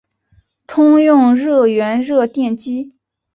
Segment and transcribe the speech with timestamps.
[0.65, 2.95] 通用热源热电机。